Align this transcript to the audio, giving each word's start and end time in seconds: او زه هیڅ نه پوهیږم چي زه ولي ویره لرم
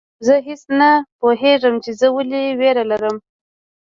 او 0.03 0.21
زه 0.27 0.35
هیڅ 0.47 0.61
نه 0.79 0.91
پوهیږم 1.19 1.75
چي 1.83 1.91
زه 1.99 2.07
ولي 2.15 2.43
ویره 2.59 2.83
لرم 2.91 3.15